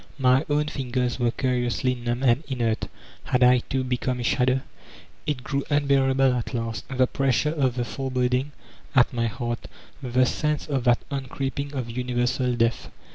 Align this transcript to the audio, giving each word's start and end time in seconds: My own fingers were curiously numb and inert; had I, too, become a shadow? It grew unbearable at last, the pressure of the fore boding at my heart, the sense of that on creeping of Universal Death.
My 0.17 0.43
own 0.49 0.65
fingers 0.67 1.19
were 1.19 1.29
curiously 1.29 1.93
numb 1.93 2.23
and 2.23 2.43
inert; 2.47 2.87
had 3.25 3.43
I, 3.43 3.59
too, 3.59 3.83
become 3.83 4.19
a 4.19 4.23
shadow? 4.23 4.61
It 5.27 5.43
grew 5.43 5.63
unbearable 5.69 6.33
at 6.33 6.55
last, 6.55 6.85
the 6.89 7.05
pressure 7.05 7.51
of 7.53 7.75
the 7.75 7.85
fore 7.85 8.09
boding 8.09 8.51
at 8.95 9.13
my 9.13 9.27
heart, 9.27 9.67
the 10.01 10.25
sense 10.25 10.65
of 10.65 10.85
that 10.85 11.03
on 11.11 11.27
creeping 11.27 11.75
of 11.75 11.87
Universal 11.87 12.55
Death. 12.55 12.89